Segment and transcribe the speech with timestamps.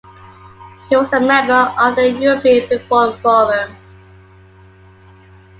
[0.89, 3.75] He was a member of the European Reform Forum.